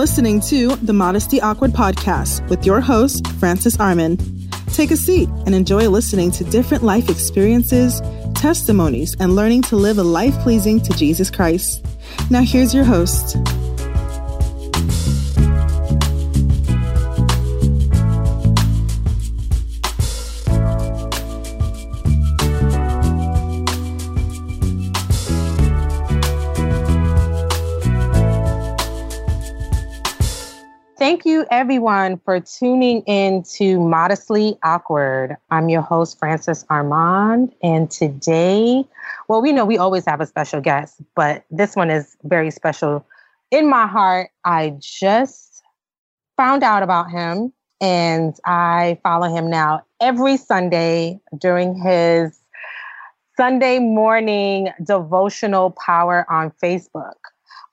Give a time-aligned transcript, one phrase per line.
[0.00, 4.16] listening to the Modestly Awkward podcast with your host, Francis Arman.
[4.74, 8.00] Take a seat and enjoy listening to different life experiences,
[8.34, 11.84] testimonies, and learning to live a life pleasing to Jesus Christ.
[12.30, 13.36] Now, here's your host.
[31.10, 35.36] Thank you, everyone, for tuning in to Modestly Awkward.
[35.50, 38.84] I'm your host, Francis Armand, and today,
[39.26, 43.04] well, we know we always have a special guest, but this one is very special.
[43.50, 45.64] In my heart, I just
[46.36, 52.40] found out about him, and I follow him now every Sunday during his
[53.36, 57.16] Sunday morning devotional power on Facebook.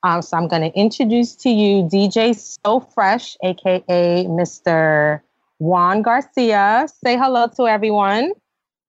[0.04, 5.22] Um, so I'm going to introduce to you DJ So Fresh, aka Mr.
[5.60, 6.88] Juan Garcia.
[7.04, 8.32] Say hello to everyone.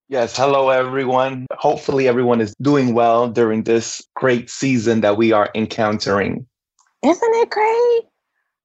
[0.09, 1.47] Yes, hello everyone.
[1.53, 6.47] Hopefully everyone is doing well during this great season that we are encountering.
[7.03, 8.03] Isn't it great?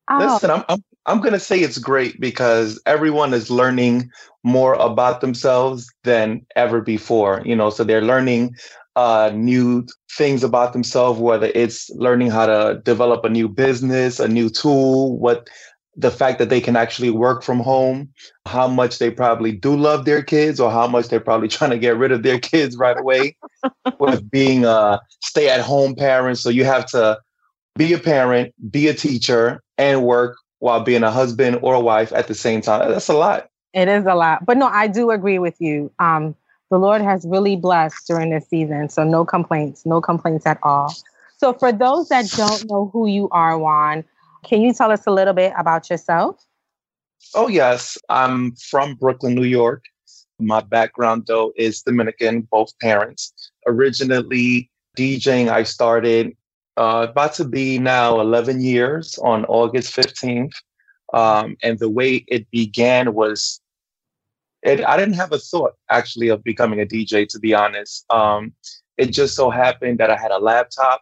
[0.10, 0.20] Oh.
[0.20, 4.10] Listen, I'm, I'm I'm going to say it's great because everyone is learning
[4.44, 7.42] more about themselves than ever before.
[7.46, 8.56] You know, so they're learning
[8.96, 14.28] uh, new things about themselves, whether it's learning how to develop a new business, a
[14.28, 15.50] new tool, what
[15.96, 18.12] the fact that they can actually work from home,
[18.46, 21.80] how much they probably do love their kids, or how much they're probably trying to
[21.80, 23.36] get rid of their kids right away
[24.00, 26.38] with being a stay at home parent.
[26.38, 27.20] So you have to
[27.76, 32.14] be a parent, be a teacher, and work while being a husband or a wife
[32.14, 32.90] at the same time.
[32.90, 33.50] That's a lot.
[33.74, 34.46] It is a lot.
[34.46, 35.92] But no, I do agree with you.
[36.00, 36.36] Um,
[36.74, 38.90] the Lord has really blessed during this season.
[38.90, 40.92] So no complaints, no complaints at all.
[41.38, 44.04] So for those that don't know who you are, Juan,
[44.44, 46.44] can you tell us a little bit about yourself?
[47.36, 47.96] Oh, yes.
[48.10, 49.84] I'm from Brooklyn, New York.
[50.40, 53.52] My background, though, is Dominican, both parents.
[53.68, 56.36] Originally, DJing, I started
[56.78, 60.54] uh, about to be now 11 years on August 15th.
[61.14, 63.62] Um, and the way it began was
[64.64, 68.06] it, I didn't have a thought actually of becoming a DJ, to be honest.
[68.10, 68.54] Um,
[68.98, 71.02] it just so happened that I had a laptop.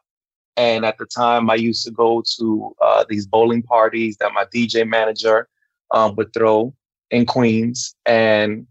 [0.57, 4.45] And at the time, I used to go to uh, these bowling parties that my
[4.45, 5.47] DJ manager
[5.91, 6.73] um, would throw
[7.11, 7.95] in Queens.
[8.05, 8.67] And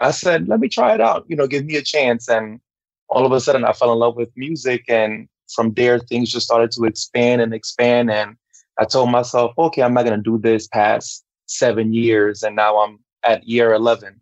[0.00, 2.28] I said, let me try it out, you know, give me a chance.
[2.28, 2.60] And
[3.08, 4.84] all of a sudden, I fell in love with music.
[4.88, 8.10] And from there, things just started to expand and expand.
[8.10, 8.36] And
[8.78, 12.42] I told myself, okay, I'm not going to do this past seven years.
[12.42, 14.20] And now I'm at year 11.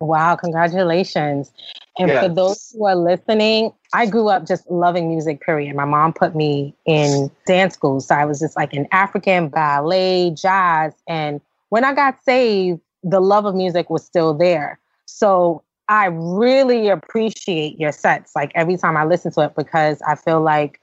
[0.00, 1.52] Wow, congratulations.
[1.98, 2.26] And yes.
[2.26, 5.74] for those who are listening, I grew up just loving music, period.
[5.76, 8.00] My mom put me in dance school.
[8.00, 10.92] So I was just like in African, ballet, jazz.
[11.08, 14.80] And when I got saved, the love of music was still there.
[15.06, 20.16] So I really appreciate your sets, like every time I listen to it, because I
[20.16, 20.80] feel like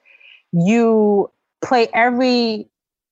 [0.52, 1.30] you
[1.62, 2.68] play every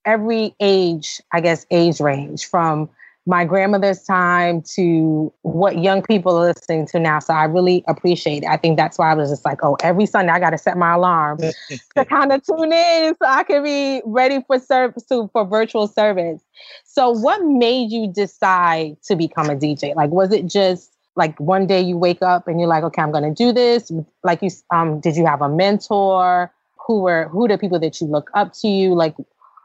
[0.06, 2.90] every age, I guess, age range from
[3.30, 7.20] my grandmother's time to what young people are listening to now.
[7.20, 8.48] So I really appreciate it.
[8.48, 10.80] I think that's why I was just like, oh, every Sunday I got to set
[10.80, 11.38] my alarm
[11.96, 15.88] to kind of tune in so I can be ready for service to, for virtual
[15.88, 16.42] service.
[16.86, 19.94] So what made you decide to become a DJ?
[19.94, 23.12] Like, was it just like one day you wake up and you're like, okay, I'm
[23.12, 23.92] going to do this.
[24.24, 26.52] Like you, um, did you have a mentor?
[26.88, 28.96] Who were, who the people that you look up to you?
[28.96, 29.16] Like,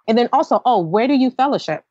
[0.06, 1.82] and then also, oh, where do you fellowship?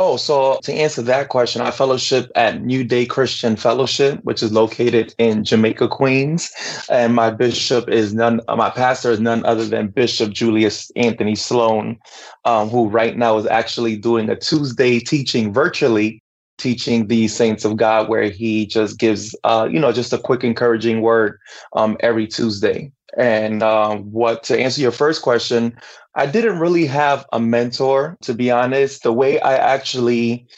[0.00, 4.52] Oh, so to answer that question, I fellowship at New Day Christian Fellowship, which is
[4.52, 6.52] located in Jamaica, Queens.
[6.88, 11.98] And my bishop is none, my pastor is none other than Bishop Julius Anthony Sloan,
[12.44, 16.22] um, who right now is actually doing a Tuesday teaching virtually,
[16.58, 20.44] teaching the saints of God, where he just gives, uh, you know, just a quick
[20.44, 21.40] encouraging word
[21.72, 22.92] um, every Tuesday.
[23.16, 25.76] And um, what to answer your first question,
[26.18, 29.04] I didn't really have a mentor, to be honest.
[29.04, 30.48] The way I actually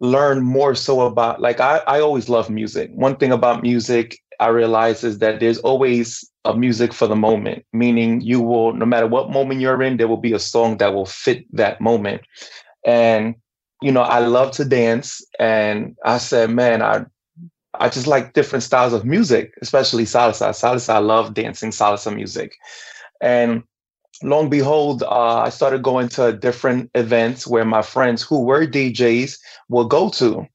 [0.00, 2.90] learned more so about, like, I, I always love music.
[2.94, 7.66] One thing about music I realize is that there's always a music for the moment,
[7.74, 10.94] meaning you will, no matter what moment you're in, there will be a song that
[10.94, 12.22] will fit that moment.
[12.84, 13.34] And,
[13.82, 15.22] you know, I love to dance.
[15.38, 17.04] And I said, man, I
[17.74, 20.50] I just like different styles of music, especially salsa.
[20.50, 22.54] Salsa, I love dancing salsa music.
[23.20, 23.62] And
[24.22, 29.38] long behold, uh, I started going to different events where my friends who were DJs
[29.68, 30.46] would go to.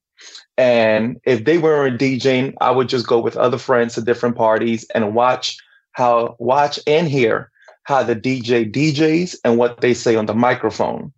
[0.58, 4.86] And if they weren't DJing, I would just go with other friends to different parties
[4.96, 5.58] and watch
[5.92, 7.52] how watch and hear
[7.84, 11.14] how the DJ DJs and what they say on the microphone.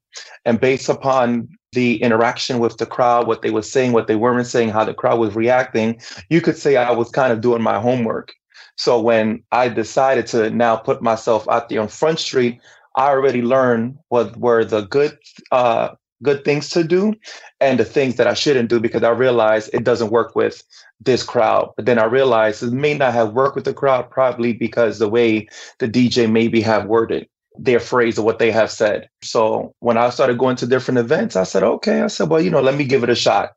[0.46, 4.48] And based upon the interaction with the crowd, what they were saying, what they weren't
[4.48, 6.00] saying, how the crowd was reacting,
[6.30, 8.34] you could say I was kind of doing my homework.
[8.80, 12.62] So when I decided to now put myself out there on Front Street,
[12.96, 15.18] I already learned what were the good
[15.52, 15.90] uh,
[16.24, 17.14] good things to do
[17.60, 20.64] and the things that I shouldn't do because I realized it doesn't work with
[21.02, 21.74] this crowd.
[21.76, 25.10] But then I realized it may not have worked with the crowd probably because the
[25.10, 25.50] way
[25.80, 27.28] the DJ maybe have worded
[27.58, 29.10] their phrase or what they have said.
[29.24, 32.50] So when I started going to different events, I said, okay, I said, well, you
[32.50, 33.52] know, let me give it a shot.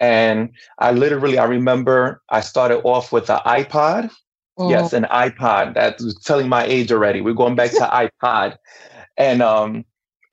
[0.00, 0.48] And
[0.78, 4.10] I literally, I remember I started off with an iPod.
[4.58, 5.74] Yes, an iPod.
[5.74, 7.20] That's telling my age already.
[7.20, 8.56] We're going back to iPod.
[9.16, 9.84] And um,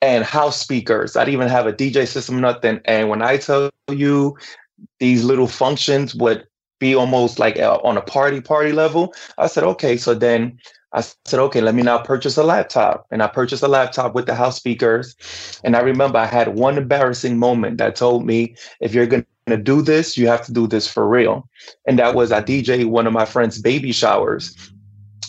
[0.02, 1.16] and house speakers.
[1.16, 2.80] I didn't even have a DJ system, nothing.
[2.84, 4.36] And when I tell you
[4.98, 6.46] these little functions would
[6.78, 9.96] be almost like a, on a party party level, I said, okay.
[9.96, 10.58] So then
[10.92, 13.06] I said, okay, let me now purchase a laptop.
[13.10, 15.14] And I purchased a laptop with the house speakers.
[15.62, 19.56] And I remember I had one embarrassing moment that told me, if you're going to
[19.56, 21.48] do this, you have to do this for real.
[21.86, 24.54] And that was I DJ one of my friend's baby showers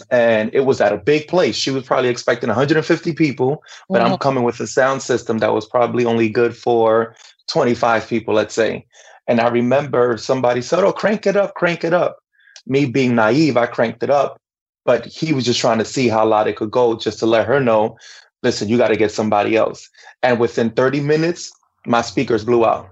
[0.10, 1.56] and it was at a big place.
[1.56, 4.14] She was probably expecting 150 people, but mm-hmm.
[4.14, 7.16] I'm coming with a sound system that was probably only good for
[7.48, 8.86] 25 people, let's say.
[9.28, 12.18] And I remember somebody said, Oh, crank it up, crank it up.
[12.66, 14.40] Me being naive, I cranked it up,
[14.86, 17.48] but he was just trying to see how loud it could go just to let
[17.48, 17.98] her know,
[18.44, 19.90] listen, you got to get somebody else.
[20.24, 21.52] And within 30 minutes,
[21.86, 22.90] my speakers blew out.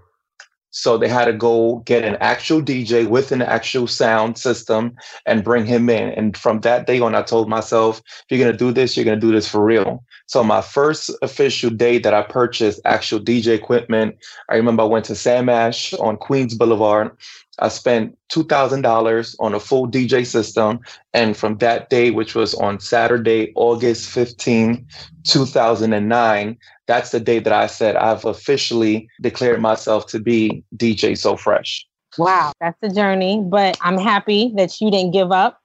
[0.71, 4.95] So they had to go get an actual DJ with an actual sound system
[5.25, 6.09] and bring him in.
[6.09, 9.05] And from that day on, I told myself, if you're going to do this, you're
[9.05, 10.03] going to do this for real.
[10.27, 14.15] So my first official day that I purchased actual DJ equipment,
[14.49, 17.17] I remember I went to Sam Ash on Queens Boulevard.
[17.57, 20.81] I spent $2,000 on a full DJ system.
[21.13, 24.85] And from that day, which was on Saturday, August 15,
[25.23, 26.57] 2009,
[26.89, 31.85] that's the day that I said I've officially declared myself to be DJ So Fresh.
[32.17, 35.61] Wow, that's a journey, but I'm happy that you didn't give up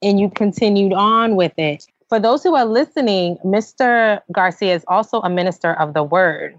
[0.00, 1.84] and you continued on with it.
[2.08, 4.20] For those who are listening, Mr.
[4.32, 6.58] Garcia is also a minister of the word.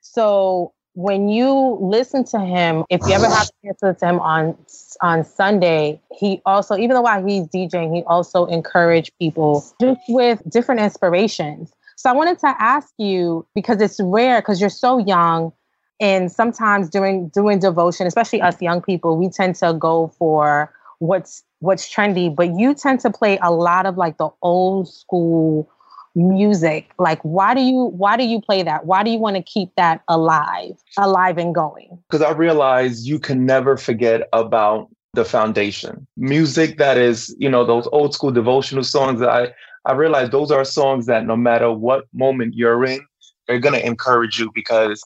[0.00, 4.58] So when you listen to him, if you ever have to listen to him on
[5.00, 10.42] on Sunday, he also, even though while he's DJing, he also encouraged people just with
[10.50, 11.72] different inspirations.
[12.02, 15.52] So I wanted to ask you because it's rare because you're so young
[16.00, 21.44] and sometimes during doing devotion, especially us young people, we tend to go for what's
[21.60, 25.70] what's trendy, but you tend to play a lot of like the old school
[26.16, 26.90] music.
[26.98, 28.84] Like why do you why do you play that?
[28.84, 32.02] Why do you want to keep that alive, alive and going?
[32.10, 36.04] Because I realize you can never forget about the foundation.
[36.16, 39.52] Music that is, you know, those old school devotional songs that I
[39.84, 43.00] I realize those are songs that no matter what moment you're in,
[43.46, 45.02] they're to encourage you because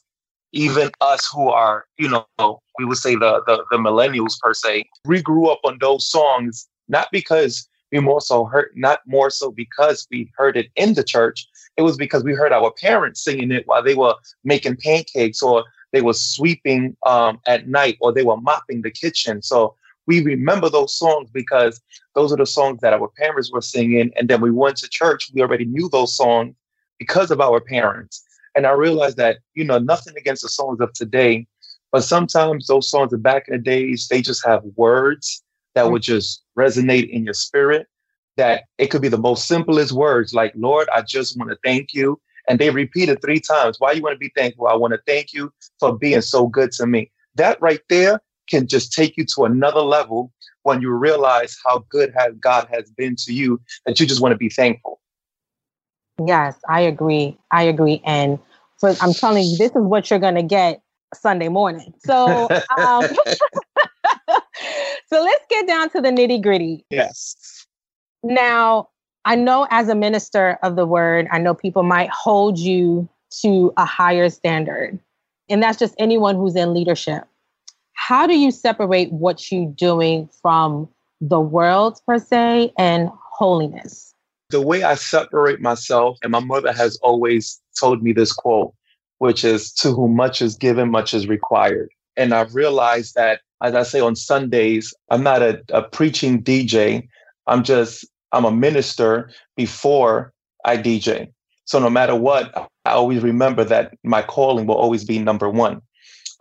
[0.51, 4.85] even us who are, you know, we would say the, the, the millennials per se,
[5.05, 9.51] we grew up on those songs, not because we more so heard, not more so
[9.51, 11.47] because we heard it in the church.
[11.75, 15.63] It was because we heard our parents singing it while they were making pancakes or
[15.91, 19.41] they were sweeping um, at night or they were mopping the kitchen.
[19.41, 19.75] So
[20.07, 21.79] we remember those songs because
[22.15, 24.11] those are the songs that our parents were singing.
[24.15, 26.55] And then we went to church, we already knew those songs
[26.97, 28.23] because of our parents.
[28.55, 31.45] And I realized that, you know, nothing against the songs of today,
[31.91, 35.43] but sometimes those songs of back in the days, they just have words
[35.75, 36.15] that would mm-hmm.
[36.15, 37.87] just resonate in your spirit.
[38.37, 41.93] That it could be the most simplest words, like, Lord, I just want to thank
[41.93, 42.19] you.
[42.47, 43.77] And they repeat it three times.
[43.79, 44.67] Why you want to be thankful?
[44.67, 47.11] I want to thank you for being so good to me.
[47.35, 50.31] That right there can just take you to another level
[50.63, 54.33] when you realize how good has God has been to you that you just want
[54.33, 54.99] to be thankful.
[56.25, 57.37] Yes, I agree.
[57.51, 58.01] I agree.
[58.05, 58.39] And
[58.79, 60.81] for, I'm telling you, this is what you're going to get
[61.13, 61.93] Sunday morning.
[61.99, 63.05] So, um,
[65.07, 66.85] so let's get down to the nitty gritty.
[66.89, 67.65] Yes.
[68.23, 68.89] Now,
[69.25, 73.07] I know as a minister of the word, I know people might hold you
[73.41, 74.99] to a higher standard.
[75.49, 77.25] And that's just anyone who's in leadership
[77.97, 80.87] how do you separate what you're doing from
[81.19, 84.13] the world per se and holiness?
[84.49, 88.73] The way I separate myself, and my mother has always told me this quote,
[89.17, 91.89] which is to whom much is given, much is required.
[92.15, 97.07] And I've realized that, as I say on Sundays, I'm not a, a preaching DJ.
[97.47, 101.33] I'm just, I'm a minister before I DJ.
[101.65, 105.81] So no matter what, I always remember that my calling will always be number one.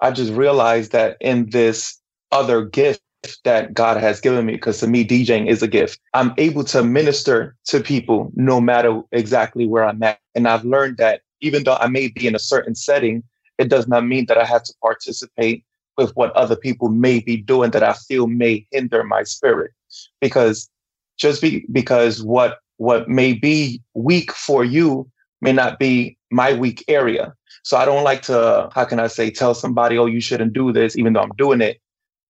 [0.01, 1.99] I just realized that in this
[2.33, 3.01] other gift
[3.45, 5.99] that God has given me because to me, DJing is a gift.
[6.15, 10.19] I'm able to minister to people no matter exactly where I'm at.
[10.35, 13.23] And I've learned that even though I may be in a certain setting,
[13.59, 15.65] it does not mean that I have to participate
[15.97, 19.73] with what other people may be doing that I feel may hinder my spirit.
[20.21, 20.69] Because
[21.17, 26.85] just be, because what what may be weak for you may not be my weak
[26.89, 27.35] area.
[27.63, 30.73] So I don't like to, how can I say, tell somebody, oh, you shouldn't do
[30.73, 31.81] this, even though I'm doing it,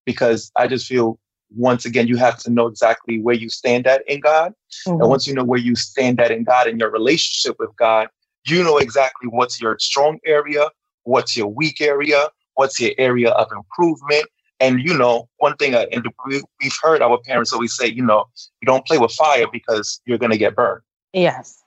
[0.06, 1.20] because I just feel
[1.56, 4.54] once again, you have to know exactly where you stand at in God.
[4.88, 5.02] Mm-hmm.
[5.02, 8.08] And once you know where you stand at in God and your relationship with God,
[8.48, 10.70] you know exactly what's your strong area,
[11.04, 14.26] what's your weak area, what's your area of improvement.
[14.60, 18.26] And you know, one thing, uh, and we've heard our parents always say, you know,
[18.62, 20.82] you don't play with fire because you're going to get burned.
[21.12, 21.62] Yes.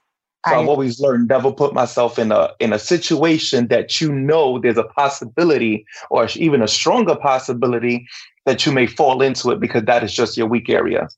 [0.47, 4.11] So I, have always learned never put myself in a in a situation that you
[4.13, 8.07] know there's a possibility or even a stronger possibility
[8.45, 11.09] that you may fall into it because that is just your weak area.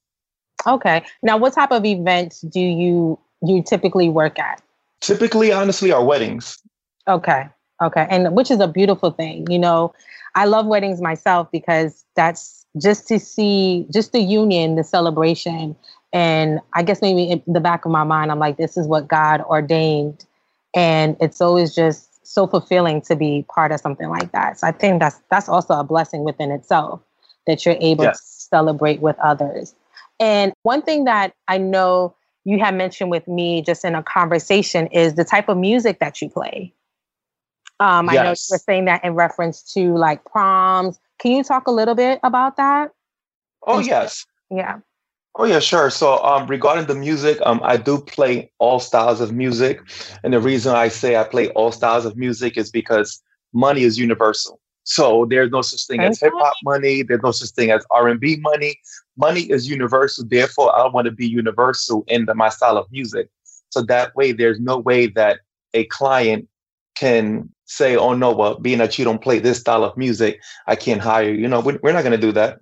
[0.65, 1.03] Okay.
[1.21, 4.61] Now, what type of events do you you typically work at?
[5.01, 6.57] Typically, honestly, are weddings.
[7.07, 7.47] Okay.
[7.81, 8.07] Okay.
[8.09, 9.45] And which is a beautiful thing.
[9.49, 9.93] You know,
[10.35, 15.75] I love weddings myself because that's just to see just the union, the celebration.
[16.13, 19.07] And I guess maybe in the back of my mind, I'm like, this is what
[19.07, 20.25] God ordained.
[20.75, 24.59] And it's always just so fulfilling to be part of something like that.
[24.59, 27.01] So I think that's that's also a blessing within itself
[27.47, 28.19] that you're able yes.
[28.19, 29.73] to celebrate with others.
[30.19, 34.87] And one thing that I know you have mentioned with me just in a conversation
[34.87, 36.73] is the type of music that you play.
[37.79, 38.13] Um, yes.
[38.13, 40.99] I know you were saying that in reference to like proms.
[41.19, 42.91] Can you talk a little bit about that?
[43.65, 44.25] Oh, yes.
[44.49, 44.79] Yeah.
[45.35, 45.89] Oh yeah, sure.
[45.89, 49.79] So um, regarding the music, um, I do play all styles of music,
[50.23, 53.21] and the reason I say I play all styles of music is because
[53.53, 54.59] money is universal.
[54.83, 57.03] So there's no such thing as hip hop money.
[57.03, 58.77] There's no such thing as R and B money
[59.17, 60.25] money is universal.
[60.27, 63.29] Therefore, I want to be universal in the, my style of music.
[63.69, 65.39] So that way, there's no way that
[65.73, 66.47] a client
[66.95, 70.75] can say, "Oh no, well, being that you don't play this style of music, I
[70.75, 72.61] can't hire you." You know, we're, we're not going to do that.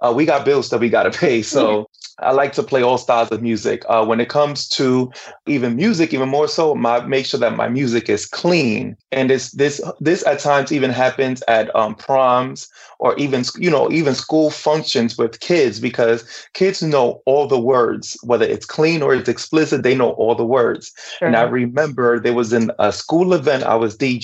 [0.00, 1.42] Uh, we got bills that we got to pay.
[1.42, 3.82] So I like to play all styles of music.
[3.88, 5.10] Uh, when it comes to
[5.46, 8.96] even music, even more so, my make sure that my music is clean.
[9.10, 13.90] And this this this at times even happens at um, proms or even you know
[13.90, 16.24] even school functions with kids because
[16.54, 19.82] kids know all the words, whether it's clean or it's explicit.
[19.82, 20.92] They know all the words.
[21.18, 21.28] Sure.
[21.28, 24.21] And I remember there was in a school event I was DJing,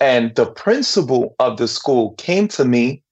[0.00, 3.02] and the principal of the school came to me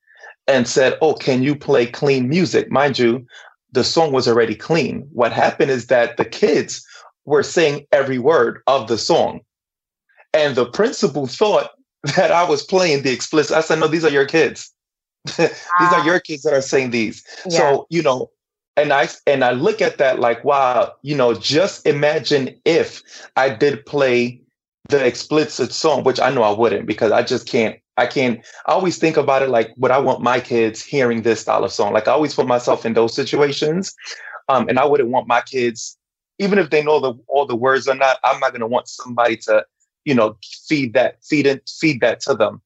[0.46, 2.70] and said, Oh, can you play clean music?
[2.70, 3.26] Mind you,
[3.72, 5.08] the song was already clean.
[5.12, 6.86] What happened is that the kids
[7.24, 9.40] were saying every word of the song.
[10.32, 11.70] And the principal thought
[12.16, 13.56] that I was playing the explicit.
[13.56, 14.70] I said, no, these are your kids.
[15.38, 16.04] these are ah.
[16.04, 17.24] your kids that are saying these.
[17.46, 17.58] Yeah.
[17.58, 18.30] So, you know,
[18.76, 23.02] and I and I look at that like, wow, you know, just imagine if
[23.36, 24.40] I did play
[24.88, 28.44] the explicit song, which I know I wouldn't because I just can't I can't.
[28.66, 31.72] I always think about it like would I want my kids hearing this style of
[31.72, 31.92] song?
[31.92, 33.94] Like I always put myself in those situations.
[34.48, 35.96] Um, and I wouldn't want my kids,
[36.38, 39.36] even if they know the all the words or not, I'm not gonna want somebody
[39.38, 39.64] to,
[40.04, 40.36] you know,
[40.66, 42.60] feed that, feed it, feed that to them.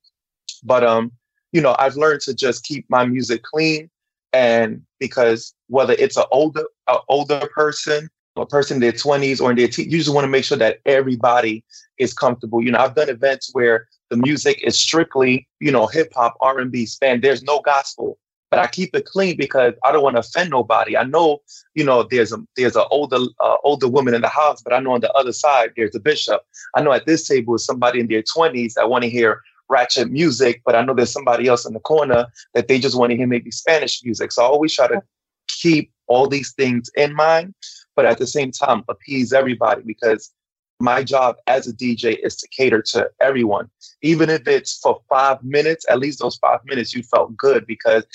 [0.65, 1.13] But um,
[1.53, 3.91] you know, I've learned to just keep my music clean.
[4.33, 9.51] And because whether it's an older, a older person, a person in their 20s or
[9.51, 11.65] in their teens, you just want to make sure that everybody
[11.99, 12.63] is comfortable.
[12.63, 16.59] You know, I've done events where the music is strictly, you know, hip hop, R
[16.59, 17.21] and B, span.
[17.21, 18.19] There's no gospel,
[18.51, 20.97] but I keep it clean because I don't want to offend nobody.
[20.97, 21.39] I know,
[21.75, 24.81] you know, there's a there's an older uh, older woman in the house, but I
[24.81, 26.43] know on the other side there's a bishop.
[26.75, 30.11] I know at this table is somebody in their 20s that want to hear ratchet
[30.11, 33.17] music, but I know there's somebody else in the corner that they just want to
[33.17, 34.33] hear maybe Spanish music.
[34.33, 35.03] So I always try to
[35.49, 37.55] keep all these things in mind,
[37.99, 40.33] but at the same time appease everybody because
[40.79, 43.69] my job as a DJ is to cater to everyone.
[44.03, 48.07] Even if it's for five minutes, at least those five minutes you felt good because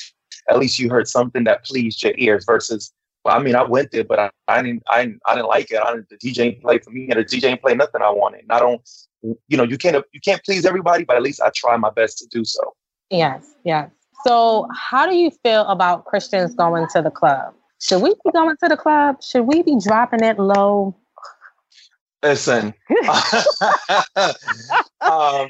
[0.49, 2.93] at least you heard something that pleased your ears versus
[3.25, 5.81] well, I mean, I went there, but I, I didn't, I I didn't like it.
[5.81, 8.09] I didn't, the DJ ain't play for me, and the DJ ain't play nothing I
[8.09, 8.43] wanted.
[8.43, 8.81] And I don't,
[9.21, 12.19] you know, you can't, you can't please everybody, but at least I try my best
[12.19, 12.61] to do so.
[13.09, 13.89] Yes, yes.
[14.25, 17.53] So, how do you feel about Christians going to the club?
[17.83, 19.21] Should we be going to the club?
[19.21, 20.95] Should we be dropping it low?
[22.23, 22.73] Listen,
[25.01, 25.49] um,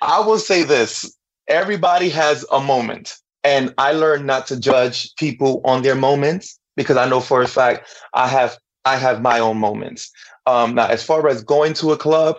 [0.00, 1.16] I will say this
[1.48, 3.16] everybody has a moment.
[3.42, 7.48] And I learned not to judge people on their moments because I know for a
[7.48, 10.10] fact I have I have my own moments.
[10.46, 12.38] Um, now, as far as going to a club,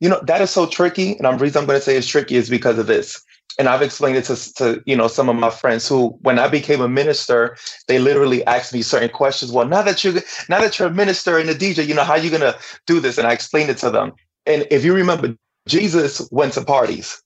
[0.00, 2.36] you know that is so tricky, and the reason I'm going to say it's tricky
[2.36, 3.20] is because of this.
[3.58, 6.48] And I've explained it to, to you know some of my friends who, when I
[6.48, 7.56] became a minister,
[7.88, 9.52] they literally asked me certain questions.
[9.52, 12.14] Well, now that you now that you're a minister and a DJ, you know how
[12.14, 13.18] you gonna do this?
[13.18, 14.12] And I explained it to them.
[14.46, 15.36] And if you remember,
[15.66, 17.22] Jesus went to parties.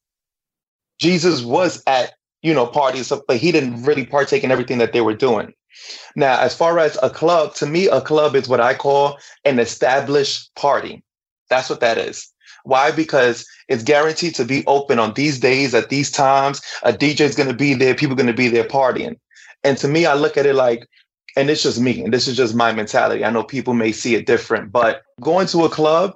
[0.99, 5.03] Jesus was at you know parties, but he didn't really partake in everything that they
[5.03, 5.53] were doing.
[6.17, 9.59] Now, as far as a club, to me, a club is what I call an
[9.59, 11.03] established party.
[11.49, 12.31] That's what that is.
[12.65, 12.91] Why?
[12.91, 16.63] Because it's guaranteed to be open on these days at these times.
[16.83, 17.95] A DJ is going to be there.
[17.95, 19.17] People are going to be there partying.
[19.65, 20.87] And to me, I look at it like,
[21.37, 23.25] and it's just me, and this is just my mentality.
[23.25, 26.15] I know people may see it different, but going to a club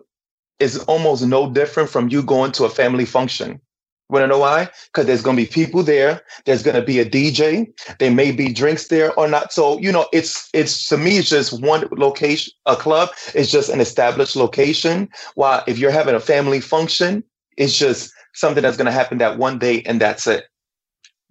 [0.59, 3.61] is almost no different from you going to a family function.
[4.09, 4.71] Want to know why?
[4.87, 6.23] Because there's going to be people there.
[6.45, 7.67] There's going to be a DJ.
[7.99, 9.53] There may be drinks there or not.
[9.53, 12.53] So you know, it's it's to me, it's just one location.
[12.67, 15.09] A club It's just an established location.
[15.35, 17.25] While if you're having a family function,
[17.57, 20.45] it's just something that's going to happen that one day and that's it.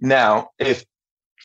[0.02, 0.84] Now, if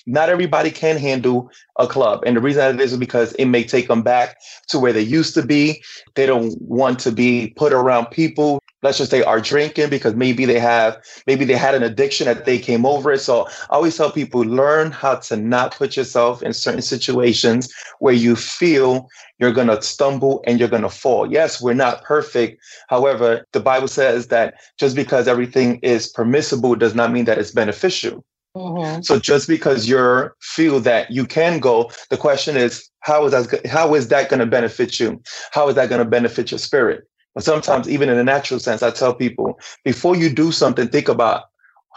[0.06, 2.22] not everybody can handle a club.
[2.26, 4.36] And the reason that is because it may take them back
[4.68, 5.82] to where they used to be.
[6.14, 10.44] They don't want to be put around people let's just say are drinking because maybe
[10.44, 13.20] they have maybe they had an addiction that they came over it.
[13.20, 18.14] So i always tell people learn how to not put yourself in certain situations where
[18.14, 19.08] you feel
[19.38, 21.30] you're going to stumble and you're going to fall.
[21.30, 22.62] Yes we're not perfect.
[22.88, 27.52] However the bible says that just because everything is permissible does not mean that it's
[27.52, 28.24] beneficial.
[28.56, 29.02] Mm-hmm.
[29.02, 33.64] so just because you feel that you can go the question is how is that
[33.64, 35.22] how is that going to benefit you?
[35.52, 37.04] How is that going to benefit your spirit
[37.38, 41.44] sometimes, even in a natural sense, I tell people before you do something, think about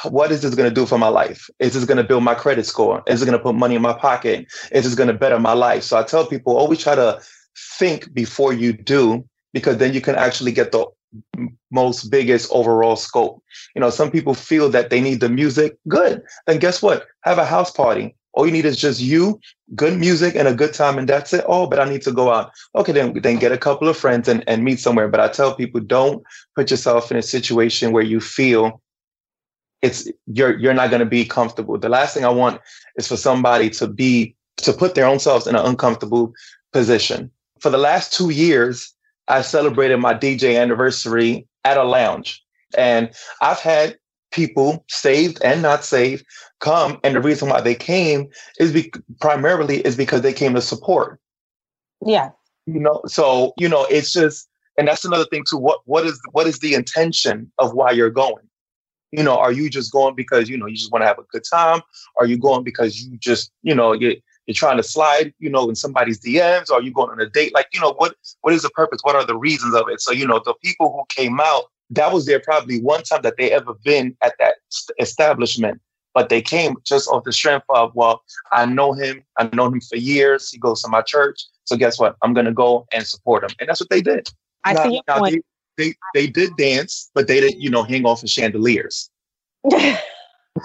[0.10, 1.50] what is this going to do for my life?
[1.60, 3.04] Is this going to build my credit score?
[3.08, 4.48] Is it going to put money in my pocket?
[4.72, 5.84] Is this going to better my life?
[5.84, 7.22] So I tell people always try to
[7.78, 10.86] think before you do, because then you can actually get the
[11.72, 13.42] most biggest overall scope.
[13.75, 15.78] You know, some people feel that they need the music.
[15.88, 16.24] Good.
[16.48, 17.06] Then guess what?
[17.22, 18.16] Have a house party.
[18.34, 19.40] All you need is just you,
[19.75, 21.46] good music, and a good time, and that's it.
[21.48, 22.52] Oh, but I need to go out.
[22.76, 25.08] Okay, then then get a couple of friends and, and meet somewhere.
[25.08, 26.24] But I tell people don't
[26.56, 28.82] put yourself in a situation where you feel
[29.82, 31.78] it's you're you're not gonna be comfortable.
[31.78, 32.60] The last thing I want
[32.96, 36.34] is for somebody to be to put their own selves in an uncomfortable
[36.72, 37.30] position.
[37.60, 38.93] For the last two years,
[39.28, 42.43] I celebrated my DJ anniversary at a lounge.
[42.76, 43.98] And I've had
[44.32, 46.26] people, saved and not saved,
[46.63, 46.99] come.
[47.04, 51.19] And the reason why they came is be- primarily is because they came to support.
[52.06, 52.30] Yeah.
[52.65, 54.47] You know, so you know, it's just,
[54.78, 55.58] and that's another thing too.
[55.58, 58.47] What what is what is the intention of why you're going?
[59.12, 61.23] You know, are you just going because you know you just want to have a
[61.32, 61.82] good time?
[62.17, 64.15] Are you going because you just you know you
[64.47, 67.30] you're trying to slide, you know, in somebody's DMs, or are you going on a
[67.30, 67.54] date?
[67.54, 68.99] Like, you know, what what is the purpose?
[69.04, 70.02] What are the reasons of it?
[70.02, 73.36] So, you know, the people who came out, that was their probably one time that
[73.38, 74.56] they ever been at that
[74.99, 75.80] establishment
[76.13, 79.23] but they came just off the strength of, well, I know him.
[79.38, 80.49] I know him for years.
[80.49, 81.45] He goes to my church.
[81.65, 82.15] So guess what?
[82.21, 83.52] I'm going to go and support him.
[83.60, 84.30] And that's what they did.
[84.63, 85.45] I now, see point.
[85.78, 89.10] They, they, they did dance, but they didn't, you know, hang off of chandeliers.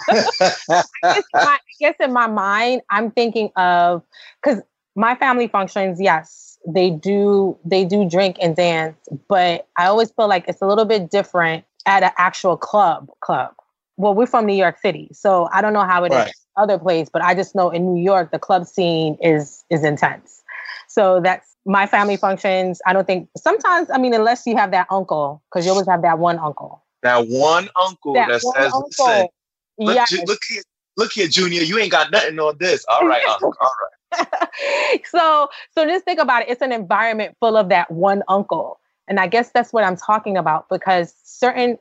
[0.11, 4.02] I, guess in my mind, I'm thinking of
[4.42, 4.62] because
[4.96, 8.96] my family functions, yes, they do they do drink and dance,
[9.28, 13.54] but I always feel like it's a little bit different at an actual club club
[13.98, 16.28] well, we're from New York City, so I don't know how it right.
[16.28, 19.84] is other place, but I just know in New York the club scene is is
[19.84, 20.42] intense.
[20.87, 22.80] So that's my family functions.
[22.87, 26.02] I don't think sometimes I mean unless you have that uncle, because you always have
[26.02, 26.82] that one uncle.
[27.02, 29.32] That one uncle that, that says, uncle.
[29.80, 30.12] Look, yes.
[30.26, 30.62] look here,
[30.96, 32.84] look here, Junior, you ain't got nothing on this.
[32.88, 35.00] All right, uncle, all right.
[35.11, 36.48] so so just think about it.
[36.48, 38.78] It's an environment full of that one uncle.
[39.08, 41.78] And I guess that's what I'm talking about because certain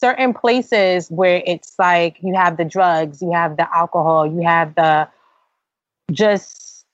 [0.00, 4.74] certain places where it's like you have the drugs, you have the alcohol, you have
[4.74, 5.08] the
[6.12, 6.84] just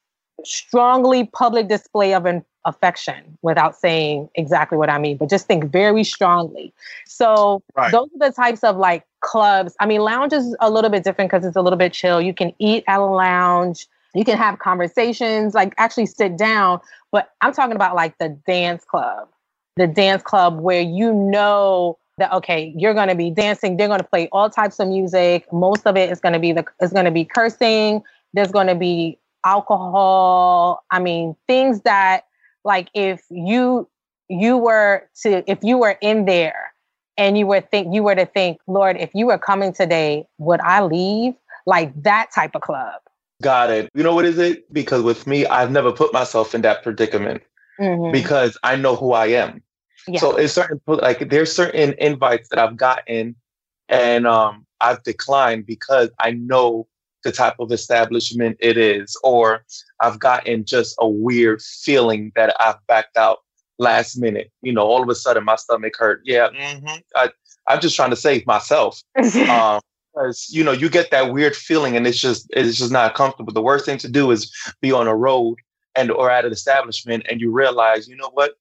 [0.45, 5.71] strongly public display of an affection without saying exactly what I mean, but just think
[5.71, 6.73] very strongly.
[7.07, 7.93] So right.
[7.93, 9.75] those are the types of like clubs.
[9.81, 12.21] I mean, lounge is a little bit different because it's a little bit chill.
[12.21, 16.81] You can eat at a lounge, you can have conversations, like actually sit down.
[17.13, 19.29] But I'm talking about like the dance club,
[19.77, 24.01] the dance club where you know that okay you're going to be dancing they're going
[24.01, 26.93] to play all types of music most of it is going to be the is
[26.93, 32.25] going to be cursing there's going to be alcohol i mean things that
[32.65, 33.89] like if you
[34.29, 36.73] you were to if you were in there
[37.17, 40.61] and you were think you were to think lord if you were coming today would
[40.61, 41.35] i leave?
[41.67, 43.01] Like that type of club.
[43.41, 43.89] Got it.
[43.95, 44.71] You know what is it?
[44.73, 47.43] Because with me i've never put myself in that predicament
[47.81, 48.13] mm-hmm.
[48.13, 49.63] because i know who i am
[50.09, 50.21] yeah.
[50.21, 53.37] So it's certain like there's certain invites that I've gotten
[53.89, 56.87] And um, I've declined because I know
[57.23, 59.65] the type of establishment it is, or
[60.01, 63.39] I've gotten just a weird feeling that I've backed out
[63.79, 64.51] last minute.
[64.63, 66.21] You know, all of a sudden my stomach hurt.
[66.25, 66.97] Yeah, mm-hmm.
[67.17, 67.31] I,
[67.67, 69.03] I'm just trying to save myself.
[69.49, 69.81] um,
[70.15, 73.53] because you know you get that weird feeling and it's just it's just not comfortable.
[73.53, 75.57] The worst thing to do is be on a road
[75.97, 78.55] and or at an establishment and you realize, you know what,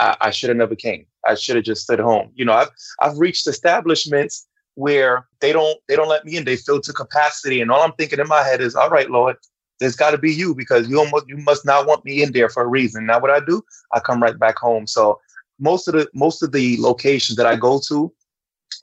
[0.00, 1.06] I, I should have never came.
[1.26, 2.30] I should have just stood home.
[2.34, 6.44] You know, I've I've reached establishments where they don't they don't let me in.
[6.44, 9.36] They fill to capacity, and all I'm thinking in my head is, all right, Lord,
[9.78, 12.48] there's got to be you because you almost you must not want me in there
[12.48, 13.06] for a reason.
[13.06, 14.86] Now, what I do, I come right back home.
[14.86, 15.20] So
[15.58, 18.12] most of the most of the locations that I go to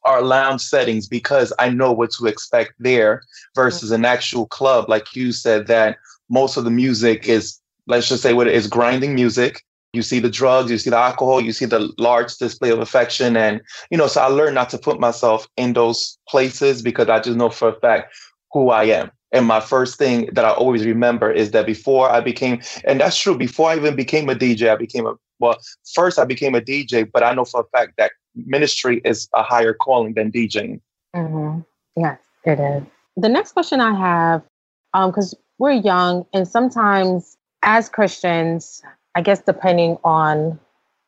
[0.04, 3.24] are lounge settings because I know what to expect there
[3.56, 5.98] versus an actual club, like you said, that
[6.30, 9.64] most of the music is let's just say what it is grinding music
[9.98, 13.36] you see the drugs, you see the alcohol, you see the large display of affection.
[13.36, 17.20] And, you know, so I learned not to put myself in those places because I
[17.20, 18.16] just know for a fact
[18.54, 19.12] who I am.
[19.34, 23.18] And my first thing that I always remember is that before I became, and that's
[23.18, 25.58] true, before I even became a DJ, I became a, well,
[25.94, 29.44] first I became a DJ, but I know for a fact that ministry is a
[29.44, 30.80] higher calling than DJing.
[31.16, 31.60] Mm-hmm.
[32.00, 32.84] Yes, it is.
[33.18, 34.44] The next question I have,
[34.94, 38.82] because um, we're young and sometimes as Christians,
[39.18, 40.60] I guess depending on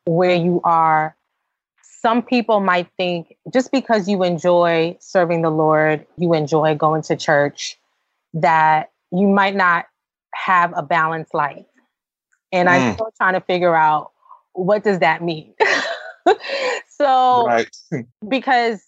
[0.04, 1.14] where you are,
[2.02, 7.14] some people might think just because you enjoy serving the Lord, you enjoy going to
[7.14, 7.78] church,
[8.34, 9.86] that you might not
[10.34, 11.64] have a balanced life.
[12.50, 12.72] And mm.
[12.72, 14.10] I'm still trying to figure out
[14.54, 15.54] what does that mean?
[16.88, 17.76] so right.
[18.28, 18.80] because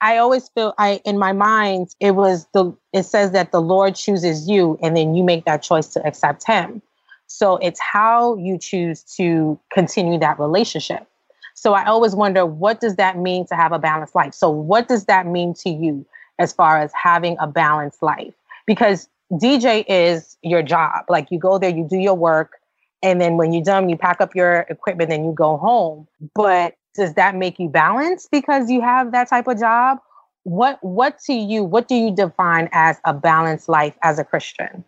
[0.00, 3.96] I always feel I in my mind it was the it says that the Lord
[3.96, 6.80] chooses you and then you make that choice to accept him.
[7.28, 11.06] So it's how you choose to continue that relationship.
[11.54, 14.34] So I always wonder what does that mean to have a balanced life?
[14.34, 16.06] So what does that mean to you
[16.38, 18.34] as far as having a balanced life?
[18.66, 21.04] Because DJ is your job.
[21.08, 22.58] Like you go there, you do your work,
[23.02, 26.08] and then when you're done, you pack up your equipment and you go home.
[26.34, 29.98] But does that make you balanced because you have that type of job?
[30.44, 34.84] What what to you, what do you define as a balanced life as a Christian?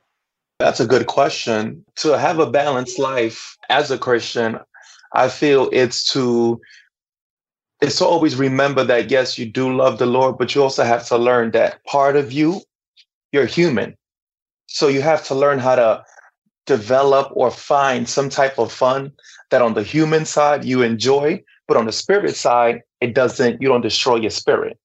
[0.61, 1.83] That's a good question.
[1.97, 4.59] To have a balanced life as a Christian,
[5.15, 6.61] I feel it's to
[7.81, 11.09] it's to always remember that yes, you do love the Lord, but you also have
[11.09, 12.61] to learn that part of you,
[13.33, 13.97] you're human.
[14.67, 16.05] So you have to learn how to
[16.67, 19.13] develop or find some type of fun
[19.51, 23.69] that on the human side you enjoy, but on the spirit side, it doesn't, you
[23.69, 24.79] don't destroy your spirit.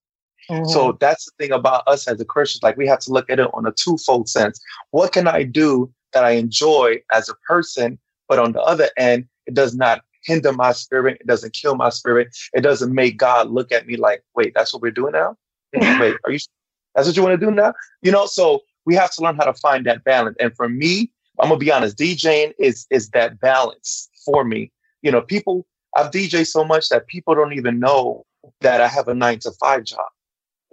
[0.49, 0.69] Mm-hmm.
[0.69, 2.59] So that's the thing about us as a Christian.
[2.63, 4.59] Like we have to look at it on a twofold sense.
[4.91, 7.97] What can I do that I enjoy as a person?
[8.27, 11.17] But on the other end, it does not hinder my spirit.
[11.21, 12.35] It doesn't kill my spirit.
[12.53, 15.35] It doesn't make God look at me like, wait, that's what we're doing now?
[15.73, 16.39] wait, are you,
[16.93, 17.73] that's what you want to do now?
[18.01, 20.35] You know, so we have to learn how to find that balance.
[20.39, 24.71] And for me, I'm gonna be honest, DJing is is that balance for me.
[25.01, 28.25] You know, people I've DJ so much that people don't even know
[28.61, 30.05] that I have a nine to five job.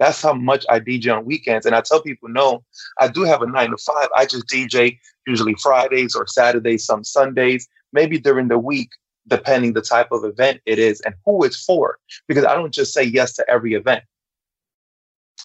[0.03, 1.65] That's how much I DJ on weekends.
[1.65, 2.65] And I tell people, no,
[2.99, 4.09] I do have a nine to five.
[4.13, 8.89] I just DJ usually Fridays or Saturdays, some Sundays, maybe during the week,
[9.27, 11.99] depending the type of event it is and who it's for.
[12.27, 14.03] Because I don't just say yes to every event.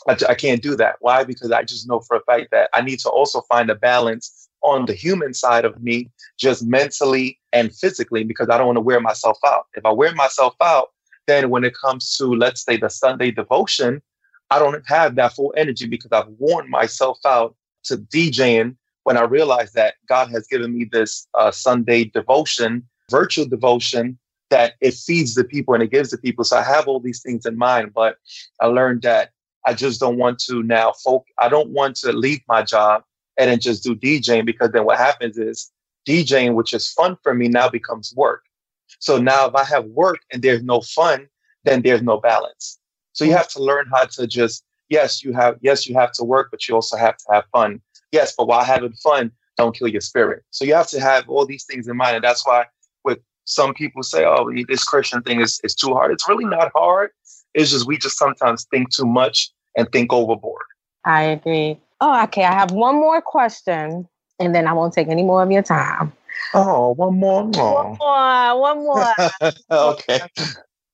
[0.08, 0.96] I, I can't do that.
[0.98, 1.22] Why?
[1.22, 4.48] Because I just know for a fact that I need to also find a balance
[4.62, 8.80] on the human side of me, just mentally and physically, because I don't want to
[8.80, 9.66] wear myself out.
[9.74, 10.88] If I wear myself out,
[11.28, 14.02] then when it comes to, let's say, the Sunday devotion,
[14.50, 19.22] I don't have that full energy because I've worn myself out to DJing when I
[19.22, 24.18] realized that God has given me this uh, Sunday devotion, virtual devotion,
[24.50, 26.44] that it feeds the people and it gives the people.
[26.44, 28.16] So I have all these things in mind, but
[28.60, 29.30] I learned that
[29.66, 31.26] I just don't want to now folk.
[31.38, 33.02] I don't want to leave my job
[33.38, 35.70] and then just do DJing because then what happens is
[36.06, 38.44] DJing, which is fun for me, now becomes work.
[38.98, 41.28] So now if I have work and there's no fun,
[41.64, 42.78] then there's no balance.
[43.12, 46.24] So you have to learn how to just, yes, you have, yes, you have to
[46.24, 47.80] work, but you also have to have fun.
[48.12, 50.44] Yes, but while having fun, don't kill your spirit.
[50.50, 52.16] So you have to have all these things in mind.
[52.16, 52.66] And that's why
[53.04, 56.12] with some people say, oh, this Christian thing is, is too hard.
[56.12, 57.10] It's really not hard.
[57.54, 60.62] It's just, we just sometimes think too much and think overboard.
[61.04, 61.80] I agree.
[62.00, 62.44] Oh, okay.
[62.44, 66.12] I have one more question and then I won't take any more of your time.
[66.54, 67.50] Oh, one more.
[67.56, 67.74] Oh.
[67.74, 68.60] One more.
[68.60, 69.52] One more.
[69.70, 70.20] okay.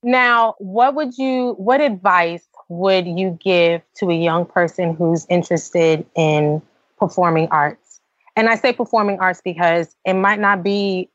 [0.05, 6.05] Now, what would you, what advice would you give to a young person who's interested
[6.15, 6.61] in
[6.99, 8.01] performing arts?
[8.37, 11.09] And I say performing arts because it might not be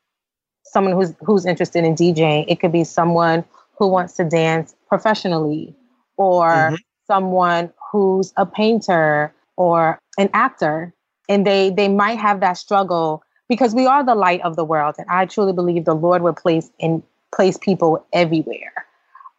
[0.64, 2.46] someone who's who's interested in DJing.
[2.48, 3.44] It could be someone
[3.78, 5.74] who wants to dance professionally
[6.16, 6.74] or mm-hmm.
[7.06, 10.92] someone who's a painter or an actor
[11.28, 14.94] and they they might have that struggle because we are the light of the world
[14.98, 17.02] and i truly believe the lord will place in
[17.34, 18.86] place people everywhere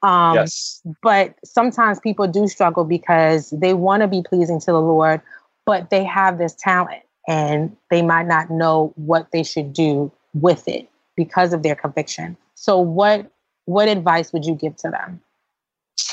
[0.04, 0.82] um, yes.
[1.04, 5.22] but sometimes people do struggle because they want to be pleasing to the lord
[5.66, 10.68] but they have this talent and they might not know what they should do with
[10.68, 13.32] it because of their conviction so what
[13.66, 15.22] what advice would you give to them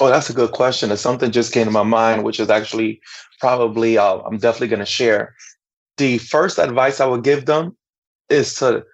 [0.00, 0.90] Oh, that's a good question.
[0.90, 3.00] And something just came to my mind, which is actually
[3.40, 5.34] probably uh, I'm definitely going to share.
[5.96, 7.76] The first advice I would give them
[8.28, 8.84] is to,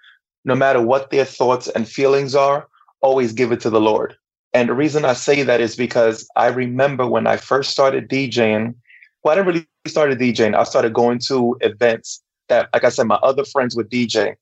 [0.45, 2.67] no matter what their thoughts and feelings are,
[3.05, 4.15] always give it to the Lord.
[4.53, 8.73] And the reason I say that is because I remember when I first started DJing.
[9.21, 10.55] Well, I didn't really started DJing.
[10.55, 14.35] I started going to events that, like I said, my other friends would DJ,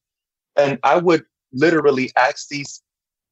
[0.55, 2.81] and I would literally ask these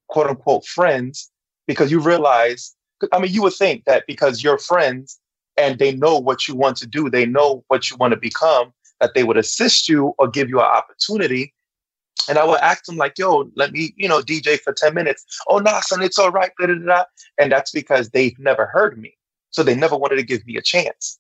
[0.10, 1.32] quote unquote friends
[1.68, 2.76] because you realize
[3.12, 5.20] I mean, you would think that because you're friends
[5.58, 8.74] and they know what you want to do, they know what you want to become,
[9.00, 11.54] that they would assist you or give you an opportunity.
[12.30, 15.26] And I would ask them like, yo, let me, you know, DJ for 10 minutes.
[15.48, 16.52] Oh, no, son, it's all right.
[16.60, 17.04] Da, da, da.
[17.40, 19.18] And that's because they've never heard me.
[19.50, 21.20] So they never wanted to give me a chance.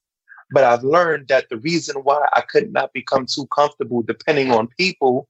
[0.52, 4.68] But I've learned that the reason why I could not become too comfortable depending on
[4.78, 5.28] people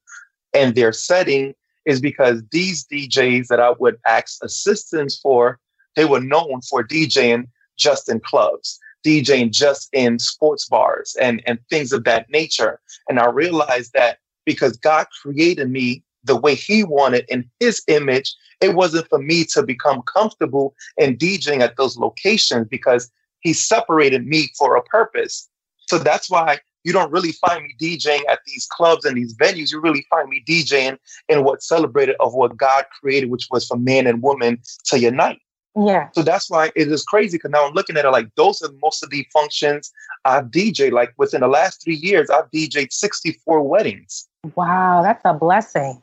[0.53, 1.53] and their setting
[1.85, 5.59] is because these DJs that I would ask assistance for
[5.95, 11.59] they were known for DJing just in clubs, DJing just in sports bars and, and
[11.69, 12.79] things of that nature.
[13.09, 18.33] And I realized that because God created me the way He wanted in His image,
[18.59, 24.25] it wasn't for me to become comfortable in DJing at those locations because He separated
[24.25, 25.49] me for a purpose.
[25.87, 29.71] So that's why you don't really find me DJing at these clubs and these venues.
[29.71, 30.97] You really find me DJing
[31.29, 35.39] in what celebrated of what God created, which was for man and woman to unite.
[35.75, 36.09] Yeah.
[36.13, 38.69] So that's why it is crazy because now I'm looking at it like those are
[38.81, 39.91] most of the functions
[40.25, 40.91] I've DJ.
[40.91, 44.27] Like within the last three years, I've DJed 64 weddings.
[44.55, 46.01] Wow, that's a blessing.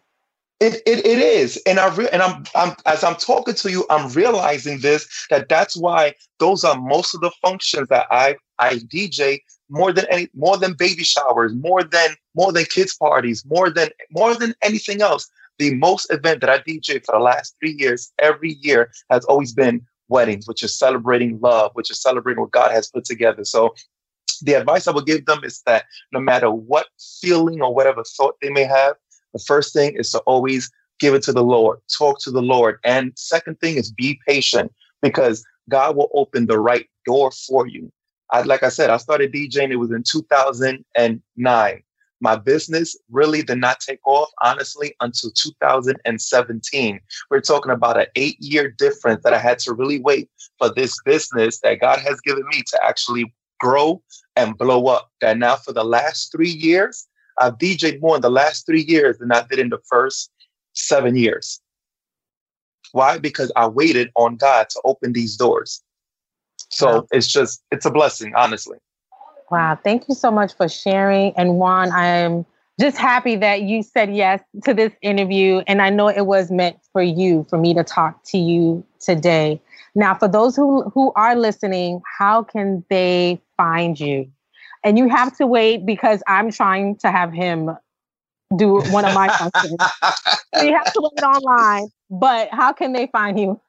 [0.61, 3.87] It, it, it is, and I re- and I'm, I'm as I'm talking to you,
[3.91, 8.75] I'm realizing this that that's why those are most of the functions that I I
[8.75, 13.71] DJ more than any more than baby showers, more than more than kids parties, more
[13.71, 17.73] than more than anything else the most event that I DJ for the last three
[17.79, 22.53] years, every year, has always been weddings, which is celebrating love, which is celebrating what
[22.53, 23.45] God has put together.
[23.45, 23.75] So
[24.41, 26.87] the advice I would give them is that no matter what
[27.21, 28.95] feeling or whatever thought they may have,
[29.33, 32.79] the first thing is to always give it to the Lord, talk to the Lord.
[32.85, 34.73] And second thing is be patient
[35.03, 37.93] because God will open the right door for you.
[38.31, 41.83] I, like I said, I started DJing, it was in 2009
[42.21, 47.01] my business really did not take off, honestly, until 2017.
[47.31, 51.01] We're talking about an eight year difference that I had to really wait for this
[51.05, 54.03] business that God has given me to actually grow
[54.39, 55.11] and blow up.
[55.21, 57.07] And now, for the last three years,
[57.39, 60.31] I've DJed more in the last three years than I did in the first
[60.73, 61.61] seven years.
[62.93, 63.19] Why?
[63.19, 65.83] Because I waited on God to open these doors.
[66.71, 67.07] So wow.
[67.11, 68.79] it's just, it's a blessing, honestly.
[69.51, 69.79] Wow.
[69.83, 71.33] Thank you so much for sharing.
[71.37, 72.47] And Juan, I am
[72.81, 75.63] just happy that you said yes to this interview.
[75.67, 79.61] And I know it was meant for you, for me to talk to you today.
[79.95, 84.31] Now, for those who, who are listening, how can they find you?
[84.83, 87.77] And you have to wait because I'm trying to have him
[88.57, 89.77] do one of my functions.
[90.55, 91.89] so you have to wait online.
[92.11, 93.61] But how can they find you?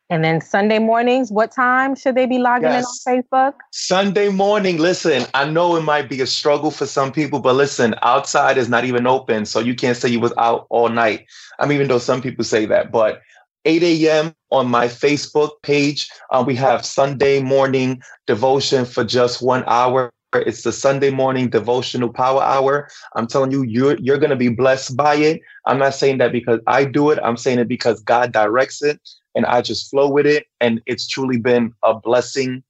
[0.09, 3.05] And then Sunday mornings, what time should they be logging yes.
[3.07, 3.53] in on Facebook?
[3.71, 7.95] Sunday morning, listen, I know it might be a struggle for some people, but listen,
[8.01, 9.45] outside is not even open.
[9.45, 11.25] So you can't say you was out all night.
[11.59, 13.21] I mean, even though some people say that, but
[13.65, 14.35] 8 a.m.
[14.51, 20.11] on my Facebook page, uh, we have Sunday morning devotion for just one hour.
[20.35, 22.89] It's the Sunday morning devotional power hour.
[23.15, 25.41] I'm telling you, you're you're gonna be blessed by it.
[25.65, 27.19] I'm not saying that because I do it.
[27.23, 28.99] I'm saying it because God directs it,
[29.35, 30.45] and I just flow with it.
[30.61, 32.63] And it's truly been a blessing.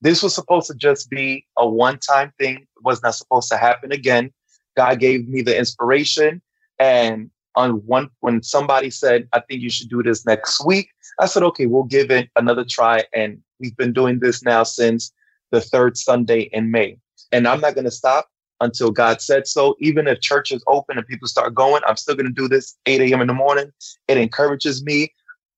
[0.00, 2.56] This was supposed to just be a one-time thing.
[2.58, 4.32] It was not supposed to happen again.
[4.76, 6.42] God gave me the inspiration,
[6.78, 10.88] and on one when somebody said, "I think you should do this next week,"
[11.20, 15.12] I said, "Okay, we'll give it another try." And we've been doing this now since
[15.52, 16.98] the third Sunday in May.
[17.30, 18.28] And I'm not going to stop
[18.60, 19.76] until God said so.
[19.78, 22.76] Even if church is open and people start going, I'm still going to do this
[22.86, 23.20] 8 a.m.
[23.20, 23.72] in the morning.
[24.08, 25.12] It encourages me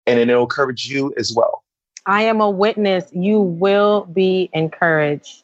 [0.06, 1.62] and it'll encourage you as well.
[2.06, 3.06] I am a witness.
[3.12, 5.42] You will be encouraged.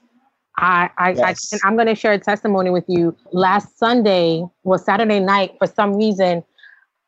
[0.58, 1.52] I, I, yes.
[1.64, 3.16] I am going to share a testimony with you.
[3.32, 5.56] Last Sunday was Saturday night.
[5.58, 6.44] For some reason,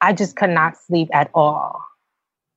[0.00, 1.84] I just could not sleep at all,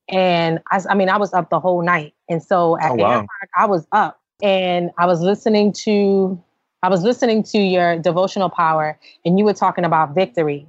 [0.10, 2.14] and I, I mean, I was up the whole night.
[2.30, 3.28] And so at oh, wow.
[3.56, 6.42] I was up and I was listening to
[6.84, 10.68] I was listening to your devotional power and you were talking about victory.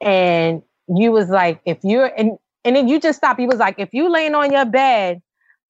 [0.00, 3.40] And you was like, if you're and and then you just stopped.
[3.40, 5.22] He was like, if you laying on your bed,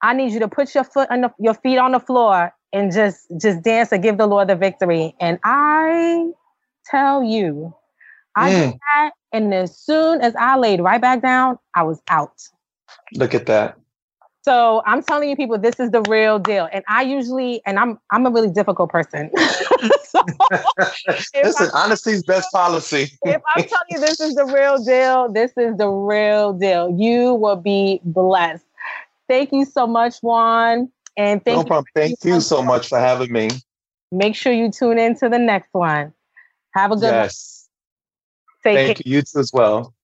[0.03, 2.93] I need you to put your foot on the, your feet on the floor and
[2.93, 5.15] just just dance and give the Lord the victory.
[5.21, 6.31] And I
[6.87, 7.75] tell you,
[8.37, 8.71] I mm.
[8.71, 12.43] did that, and as soon as I laid right back down, I was out.
[13.15, 13.77] Look at that.
[14.43, 16.67] So I'm telling you, people, this is the real deal.
[16.73, 19.31] And I usually, and I'm I'm a really difficult person.
[20.05, 20.23] so
[21.35, 23.11] Listen, I'm, honesty's best policy.
[23.23, 26.95] if I'm telling you this is the real deal, this is the real deal.
[26.99, 28.65] You will be blessed.
[29.29, 30.91] Thank you so much, Juan.
[31.17, 31.85] And thank no problem.
[31.95, 33.51] You thank you so much for having me.
[34.11, 36.15] Make sure you tune in to the next one.
[36.73, 37.69] Have a good yes.
[38.65, 38.75] one.
[38.75, 39.17] Thank you.
[39.17, 39.95] You too as well.